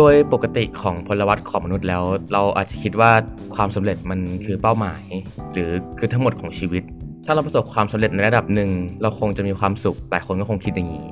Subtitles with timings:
[0.00, 2.02] โดยปกติของพลวัตของมนุษย์แล้ว
[2.32, 3.12] เราอาจจะคิดว่า
[3.56, 5.04] ความสำเร็จมันคือเป้าหมาย
[5.52, 6.82] หรือคือทั้งหมดของชีวิต
[7.26, 8.70] ถ้าเราประสบความสำเร็จในระดับหนึ่ง
[9.02, 11.06] เราคงจะมีความสุขหลายคนก็คงคิดอย่างนี้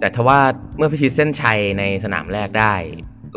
[0.00, 0.40] แต่ทว่า
[0.76, 2.74] เมื่อพิชิตเส้นชัยในสนามแรกได้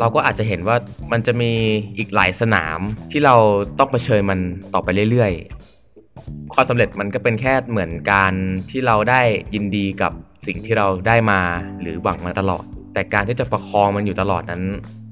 [0.00, 0.76] เราก็อาจจะเห็นว่า
[1.12, 1.52] มันจะมี
[1.98, 2.78] อีกหลายสนาม
[3.12, 3.34] ที่เรา
[3.78, 4.38] ต้องเผชิญมัน
[4.74, 8.32] ต่อไปเรื่อยๆ ความสำเร็จมันก็เป็นแค่เหมือนการ
[8.70, 9.22] ที่เราได้
[9.54, 10.12] ยินดีกับ
[10.46, 11.40] สิ่งที่เราได้มา
[11.80, 14.62] หรือหวังมาตลอด แต่การที่จะประคองมันอยู่ตลอดนั้น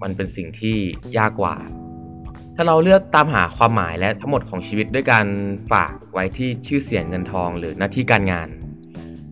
[0.02, 0.76] มันเป็นสิ่งที่
[1.16, 1.54] ยากกว่า
[2.56, 5.26] ถ้าเราเลือกตามหาความหมายและทั้งหมดของชีวิตด้วยการ
[5.72, 8.48] ฝากไว้ที่ชื่อเสียงเงินทองหรือหน้าที่การงาน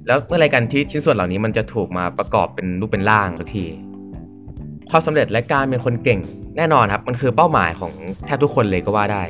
[0.07, 3.67] แล้วเมื่อไรกันที่ชิ้นส่วนเหล่านี้มันจะถูกมาประกอบเป็นรูปเป็นร่างสักที
[4.91, 6.21] ความสำเร็จและการเป็นคนเก่ง
[6.57, 7.93] แน่นอนครับมันคือเป้าหมายของ
[8.25, 9.25] แทบทุกคนเลยก็ว่าได้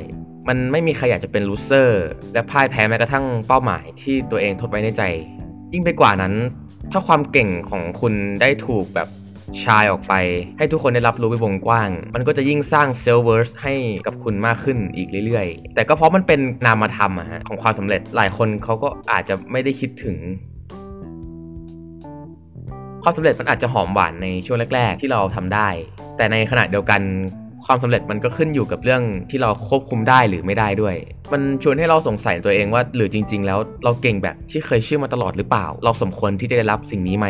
[0.47, 5.03] มันไม่มีใครอยากจะเป็นลูเซอร์ และพ่ายแพ้แม้กระทั่งเป้าหมายที่ตัวเองทดไว้ในใจ
[5.73, 6.33] ยิ่งไปกว่านั้น
[6.93, 9.09] ถ้าความเก่งของคุณได้ถูกแบบ
[9.65, 10.13] ชายออกไป
[10.57, 13.73] ให้ทุกคนได้รับรู้ไปวงกว้าง มันก็จะยิ่งสร้างเซลเวอร์สให้
[14.05, 20.17] กับคุณมากขึ้นอีกเรื่อยๆ แต่ก็เพราะมันเป็นนามธรรมอะฮะของความสำเร็จหลายคนเขาก็อาจจะไม่ได้คิดถึง
[23.03, 25.69] ความสำเร็จมันอาจจะหอมหวานในช่วงแรก ๆ ที่เราทำได้
[26.17, 27.01] แต่ในขณะเดียวกัน
[27.65, 30.95] ความสำเร็จมันก็ขึ้นอยู่กับเรื่องที่เราควบคุมได้หรือไม่ได้ด้วย
[31.33, 37.27] มันชวนให้เราสงสัยตัวเองว่า หรือจริง ๆ แล้วเราเก่งแบบที่เคยเชื่อมาตลอดหรือเปล่า เราสมควรที่จะได้รับสิ่งนี้ไหม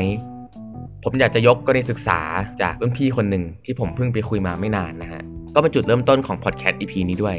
[1.03, 2.19] ผมอยากจะยกกรณีศึกษา
[2.61, 5.21] จากรุ่นพี่คนหนึ่งที่ผมเพิ่งไปคุยมาไม่นานนะฮะ
[5.55, 7.37] ก็เป็นจุดเริ่มต้นของพอดแคสต์ EP นี้ด้วย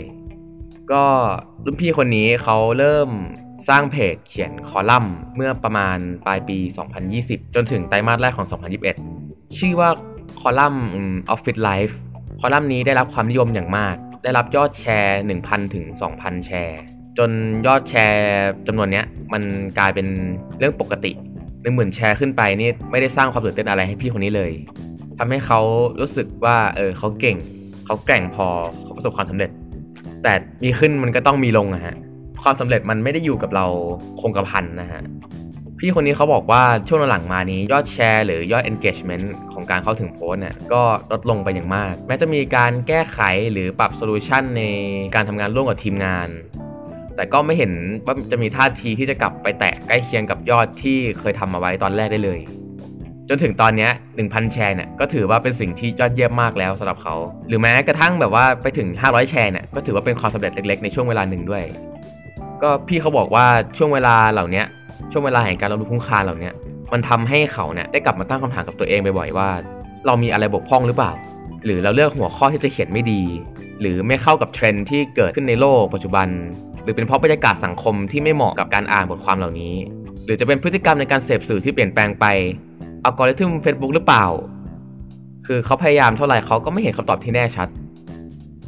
[0.93, 1.05] ก็
[1.65, 3.09] รุ่นพี่คนนี้เขาเริ่ม
[3.69, 6.59] สร้างเพจเขียนคอลัมน์เมื่อประมาณปลายปี
[7.07, 8.47] 2020 จนถึงไตรมาสแรกของ
[9.01, 9.91] 2021 ชื่อว่า
[10.41, 10.85] คอลัมน์
[11.35, 11.95] Office Life
[12.41, 16.81] คอลัมน์นี้ได้รับความนิยมอย่างมาก ได้รับยอดแชร์ 1,000 ถึง 2,000 แชร์
[17.19, 17.31] จน
[17.67, 19.43] ยอดแชร์จำนวนนี้มัน
[19.79, 20.07] กลายเป็น
[20.59, 21.13] เรื่องปกติ
[21.63, 24.53] หนึ่งหมื่นแชร์ขึ้นไปนี่ไม่ได้สร้างความตื่นเต้นอะไรให้พี่คนนี้เลย
[25.19, 25.61] ทำให้เขา
[26.01, 27.37] รู้สึกว่าเออเขาเก่ง
[27.85, 28.47] เขาแกร่งพอ
[28.83, 29.51] เขาประสบความสำเร็จ
[30.23, 31.95] แต่มีขึ้นมันก็ต้องมีลงอะฮะ
[32.43, 33.67] ความสำเร็จมันไม่ได้อยู่กับเรา
[34.21, 35.03] คงกระพันนะฮะ
[35.87, 43.21] พี่คนนี้เขาบอกว่าช่วงหลังมานี้ยอดแชร์หรือยอด engagement ของการเข้าถึงโพสเนี่ยก็ลดลงไปอย่างมาก แม้จะมีการแก้ไข
[43.53, 44.63] หรือปรับโซลูชันใน
[45.15, 46.29] การทำงานร่วมกับทีมงาน
[47.17, 47.73] แต่ก็ไม่เห็น
[48.07, 52.41] ว่าจะมีท่าทีที่จะกลับไปแตะใกล้เคียงกับยอดที่เคยทำมาไว้ตอนแรกได้เลย
[53.29, 53.89] จนถึงตอนนี้
[54.21, 57.15] 1,000 แชร์เนี่ยก็ถือว่าเป็นสิ่งที่ยอดเยี่ยมมากแล้วสำหรับเขา
[57.49, 61.65] หรือแม้กระทั่งแบบว่าไปถึง 500 แชร์เนี่ยก็ถือว่าเป็นความสำเร็จเล็กๆ ในช่วงเวลาหนึ่งด้วย
[62.63, 63.47] ก็พี่เขาบอกว่า
[63.77, 64.65] ช่วงเวลาเหล่านี้
[65.13, 66.51] ช่วงเวลาแห่งการรับรู้คุ้มค่าเหล่านี้
[66.93, 69.49] มันทำให้เขาเนี่ยได้กลับมาตั้งคำถามกับตัวเองบ่อยๆว่า
[70.07, 71.13] เรามีอะไรบกพร่องหรือเปล่า
[71.65, 73.23] หรือเราเลือกหัวข้อที่จะเขียนไม่ดี
[73.81, 76.29] หรือไม่เข้ากับเทรนด์ที่เกิดขึ้นในโลกปัจจุบัน
[76.83, 79.75] หรือเป็นเพราะบรรยากาศสังคมที่ไม่เหมาะกับการอ่านบทความเหล่านี้
[80.25, 82.25] หรือจะเป็นพฤติกรรมในการเสพสื่อที่เปลี่ยนแปลงไป
[83.05, 84.27] อัลกอริทึม Facebook หรือเปล่า
[85.47, 87.69] คือเขาพยายามเท่าไหร่เขาก็ไม่เห็นคำตอบที่แน่ชัด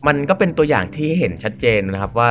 [0.07, 2.29] มันก็เป็นตัวอย่างที่เห็นชัดเจนนะครับว่า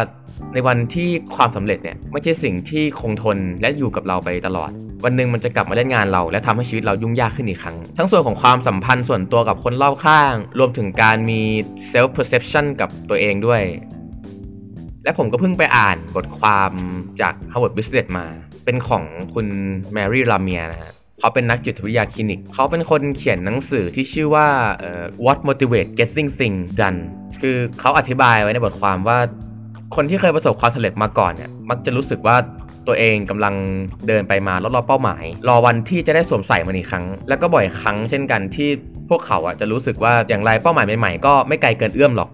[0.54, 4.72] ในวันที่ความสำเร็จเนี่ยไม่ใช่สิ่งที่คงทนและอยู่กับเราไปตลอด
[5.04, 11.42] วันหนึ่งมันจะกลับมาเล่นงานเรา และทำให้ชีวิตเรายุ่งยากขึ้นอีกครั้ง ทั้งส่วนของความสัมพันธ์ส่วนตัวกับคนรอบข้าง รวมถึงการมี
[11.92, 13.62] self perception กับตัวเองด้วย
[15.04, 16.72] และผมก็เพิ่งไปอ่านบทความ
[17.22, 18.26] จาก Harvard Business มา
[18.66, 19.48] เป็นของคุณ
[19.94, 24.48] แมรี่ลาเมียนะฮะเขาเป็นนักจิตวิทยาคลินิก เขาเป็นคนเขียนหนังสือที่ชื่อว่า
[24.88, 27.00] uh, What Motivate Getting Things Done
[27.42, 29.18] คือเขาอธิบายไว้ในบทความว่า
[29.96, 32.36] คนที่เคยประสบความสำเร็จมาก่อนเนี่ยมักจะรู้สึกว่า
[32.88, 33.56] ตัวเองกำลัง
[34.08, 38.70] เดินไปมารอบๆเป้าหมาย รอวันที่จะได้สวมใส่มันอีกครั้ง แล้วก็บ่อยครั้งเช่นกันที่
[39.10, 42.30] พวกเขาอะจะรู้สึกว่าอย่างไรเป้าหมายใหม่ๆก็ไม่ไกลเกินเอื้อมหรอก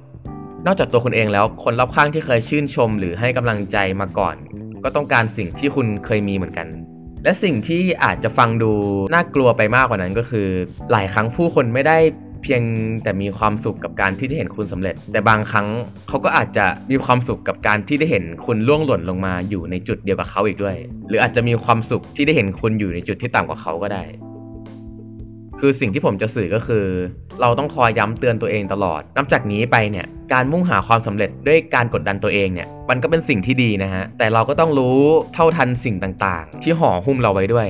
[0.65, 4.35] นอกจากตัวคุณเองแล้วคนรอบข้างที่เคยชื่นชม หรือให้กำลังใจมาก่อน
[4.83, 6.67] ก็ต้องการสิ่งที่คุณเคยมีเหมือนกัน
[7.23, 8.71] และสิ่งที่อาจจะฟังดู
[9.13, 10.47] น่ากลัวไปมากกว่านั้นก็คือ
[10.91, 11.97] หลายครั้งผู้คนไม่ได้
[12.43, 12.61] เพียง
[13.03, 15.67] แต่มีความสุขกับการที่ได้เห็นคุณสำเร็จ แต่บางครั้ง
[16.07, 20.75] เขาก็อาจจะมีความสุขกับการที่ได้เห็นคุณล่วงหล่นลงมาอยู่ในจุดเดียวกับเขาอีกด้วย
[21.07, 24.03] หรืออาจจะมีความสุขที่ได้เห็นคุณอยู่ในจุดที่ต่ำกว่าเขาก็ได้
[25.59, 26.85] คือสิ่งที่ผมจะสื่อก็คือ
[27.41, 34.97] เราต้องคอยย้ำเตือนตัวเองตลอด นับจากนี้ไปเนี่ย การมุ่งหาความสำเร็จด้วยการกดดันตัวเองเนี่ย มันก็เป็นสิ่งที่ดีนะฮะ แต่เราก็ต้องรู้
[35.33, 37.67] เท่าทันสิ่งต่างๆ ที่ห่อหุ้มเราไว้ด้วย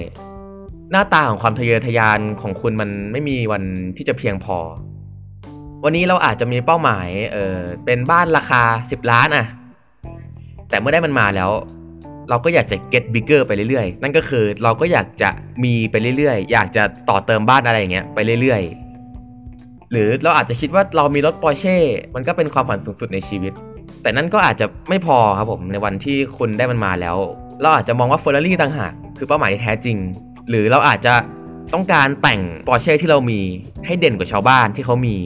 [0.91, 3.63] หน้าตาของความทะเยอทะยานของคุณมันไม่มีวัน
[3.97, 4.57] ที่จะเพียงพอ
[5.83, 9.45] วันนี้เราอาจจะมีเป้าหมายเออเป็นบ้านราคา 10 ล้านอะ
[10.69, 11.49] แต่เมื่อได้มันมาแล้ว
[12.29, 15.29] เราก็อยากจะ get bigger ไปเรื่อยๆ นั่นก็คือเราก็อยากจะ
[15.63, 21.77] มีไปเรื่อยๆ อยากจะต่อเติมบ้านอะไรอย่างเงี้ยไปเรื่อยๆ หรือเราอาจจะคิดว่าเรามีรถปอร์เช่
[22.15, 23.53] มันก็เป็นความฝันสูงสุดในชีวิต
[24.01, 27.17] แต่นั่นก็อาจจะไม่พอครับผมในวันที่คุณได้มันมาแล้ว
[27.61, 29.97] เราอาจจะมองว่าเฟอร์รารี่ต่างหากคือเป้าหมายแท้จริง
[30.49, 31.13] หรือเราอาจจะ
[31.73, 33.39] ต้องการแต่งปอร์เช่ที่เรามี
[33.85, 35.17] ให้เด่นกว่าชาวบ้านที่เขามี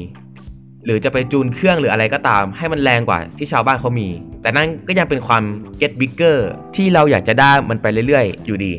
[0.85, 4.07] หรือจะไปจูนเครื่องหรืออะไรก็ตาม ให้มันแรงกว่าที่ชาวบ้านเขามี
[4.41, 5.43] แต่นั่นก็ยังเป็นความ
[5.81, 6.37] get bigger
[6.75, 8.73] ที่เราอยากจะได้มันไปเรื่อยๆ อยู่ดี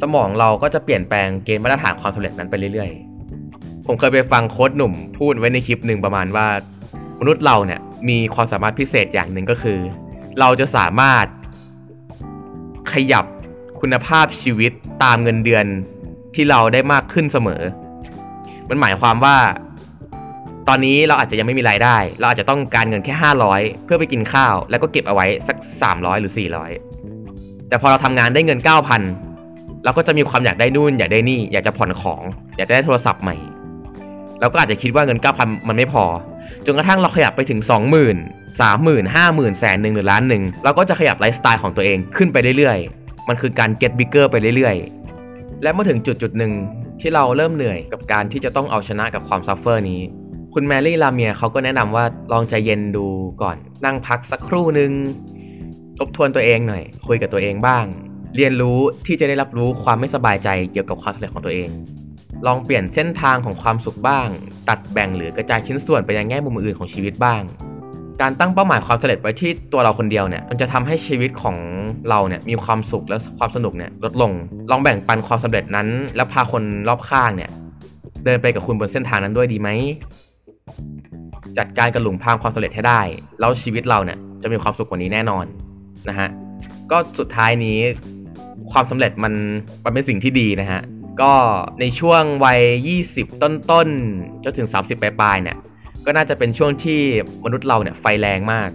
[0.00, 6.46] สมองเราก็จะเปลี่ยนแปลงเกณฑ์มาตรฐานความสำเร็จนั้นไปเรื่อยๆ ผมเคยไปฟังโค้ชหนุ่มพูดไว้ในคลิปหนึ่งประมาณว่า
[7.20, 9.78] มนุษย์เราเนี่ยมีความสามารถพิเศษอย่างหนึ่งก็คือ
[10.40, 11.26] เราจะสามารถ
[12.92, 13.24] ขยับ
[13.80, 15.66] คุณภาพชีวิต ตามเงินเดือน
[16.34, 17.62] ที่เราได้มากขึ้นเสมอ
[18.68, 19.36] มันหมายความว่า
[20.68, 23.14] ตอนนี้เราอาจจะยังไม่มีรายได้ เราอาจจะต้องการเงินแค่
[23.50, 25.56] 500 เพื่อไปกินข้าว แล้วก็เก็บเอาไว้สัก
[25.90, 26.32] 300 หรือ
[27.00, 28.58] 400 แต่พอเราทำงานได้เงิน
[29.22, 32.22] 9,000 เราก็จะมีความอยากได้นู่นอยากได้นี่ อยากจะผ่อนของ
[32.56, 33.36] อยากจะได้โทรศัพท์ใหม่
[34.40, 36.04] เราก็อาจจะคิดว่าเงิน 9,000 มันไม่พอ
[36.66, 46.52] จนกระทั่งเราขยับไปถึง 20,000 30,000 50,000แสนหนึ่งหรือล้านหนึ่ง เราก็จะขยับไลฟ์สไตล์ของตัวเองขึ้นไปเรื่อยๆ มันคือการ get bigger ไปเรื่อยๆ และเมื่อถึงจุดจุดหนึ่ง
[47.00, 50.00] ที่เราเริ่มเหนื่อยกับการที่จะต้องเอาชนะกับความ suffer นี้
[50.54, 53.06] คุณแมรี่ลาเมียเขาก็แนะนำว่าลองใจเย็นดู
[53.42, 54.92] ก่อน นั่งพักสักครู่หนึ่ง
[55.98, 57.84] ทบทวนตัวเองหน่อย คุยกับตัวเองบ้าง
[58.36, 61.70] เรียนรู้ที่จะได้รับรู้ความไม่สบายใจเกี่ยวกับความสำเร็จของตัวเอง
[62.46, 64.28] ลองเปลี่ยนเส้นทางของความสุขบ้าง
[64.68, 67.42] ตัดแบ่งหรือกระจายชิ้นส่วนไปยังแง่มุมอื่นของชีวิตบ้าง
[68.20, 71.56] การตั้งเป้าหมายความสำเร็จไว้ที่ตัวเราคนเดียวเนี่ยมันจะทำให้ชีวิตของ
[72.08, 74.32] เราเนี่ยมีความสุขและความสนุกเนี่ยลดลง
[74.70, 77.50] ลองแบ่งปันความสำเร็จนั้น แล้วพาคนรอบข้างเนี่ย
[78.24, 79.68] เดินไปกับคุณบนเส้นทางนั้นด้วยดีไหม
[81.58, 83.00] จัดการกับหลุมพรางความสำเร็จให้ได้
[83.40, 85.44] แล้วชีวิตเราเนี่ยจะมีความสุขกว่านี้แน่นอน
[86.08, 86.28] นะฮะ
[86.90, 87.78] ก็สุดท้ายนี้
[88.72, 89.32] ความสำเร็จมัน
[89.84, 90.82] มันเป็นสิ่งที่ดีนะฮะ
[91.20, 91.32] ก็
[91.80, 92.60] ในช่วงวัย
[93.02, 95.56] 20 ต้นๆจนถึง 30 ปลายๆเนี่ย
[96.06, 97.00] ก็น่าจะเป็นช่วงที่
[97.44, 98.68] มนุษย์เราเนี่ยไฟแรงมาก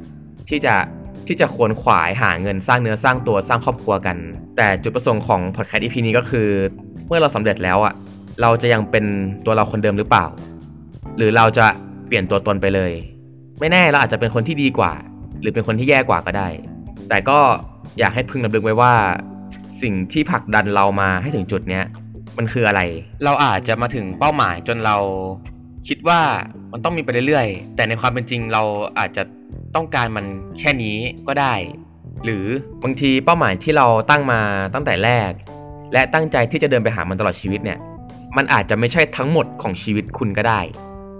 [0.49, 0.75] ที่จะ
[1.27, 4.17] ที่จะขวนขวายหาเงินสร้างเนื้อสร้างตัวสร้างครอบครัวกัน
[4.57, 6.47] แต่จุดประสงค์ของพอดแคสต์ EP นี้ก็คือ
[7.07, 7.93] เมื่อเราสำเร็จแล้วอะ
[8.41, 9.05] เราจะยังเป็น
[9.45, 10.25] ตัวเราคนเดิมหรือเปล่า
[11.17, 11.67] หรือเราจะ
[12.07, 12.91] เปลี่ยนตัวตนไปเลย
[13.59, 14.93] ไม่แน่เราอาจจะเป็นคนที่ดีกว่า
[15.41, 16.47] หรือเป็นคนที่แย่กว่าก็ได้
[17.09, 17.39] แต่ก็
[17.99, 18.93] อยากให้พึงระลึกไว้ว่า
[19.81, 21.85] สิ่งที่ผลักดันเรามาให้ถึงจุดเนี้ย
[22.37, 22.81] มันคืออะไร
[23.23, 24.97] เราอาจจะมาถึงเป้าหมายจนเรา
[25.87, 26.21] คิดว่า
[26.77, 28.63] มันต้องมีไปเรื่อยๆ แต่ในความเป็นจริงเรา
[28.99, 29.23] อาจจะ
[29.75, 30.25] ต้องการมัน
[30.59, 30.97] แค่นี้
[31.27, 31.53] ก็ได้
[32.23, 32.45] หรือ
[32.83, 34.39] บางทีเป้าหมายที่เราตั้งมา
[34.73, 35.31] ตั้งแต่แรก
[35.93, 37.79] และตั้งใจที่จะเดินไปหามันตลอดชีวิตเนี่ย
[38.37, 40.59] มันอาจจะไม่ใช่ทั้งหมดของชีวิตคุณก็ได้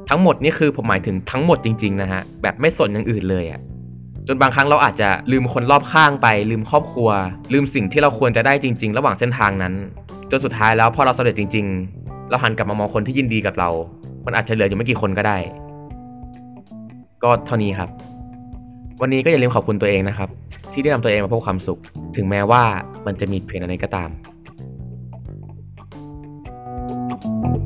[0.10, 3.62] ทั้งหมดนี่คือผมหมายถึงทั้งหมดจริง ๆ นะฮะ แบบไม่สนอย่างอื่นเลยอะ
[4.28, 7.10] จนบางครั้งเราอาจจะลืมคนรอบข้างไป ลืมครอบครัว
[7.54, 9.74] ลืมสิ่งที่เราควรจะได้จริง ๆ ระหว่างเส้นทางนั้น
[10.32, 11.66] จนสุดท้ายแล้วพอเราสำเร็จจริง
[11.98, 13.70] ๆ เราหันกลับมามองคนที่ยินดีกับเรา
[14.30, 15.38] มันอาจจะเหลืออยู่ไม่กี่คนก็ได้
[17.24, 17.90] ก็เท่านี้ครับ
[19.02, 20.30] วันนี้ก็อย่าลืมขอบคุณตัวเองนะครับ
[20.74, 21.80] ที่ได้นำตัวเองมาพบความสุข
[22.16, 22.64] ถึงแม้ว่า
[23.06, 24.10] มันจะมีเพียงอะไรก็ตาม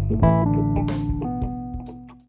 [0.10, 0.41] thank you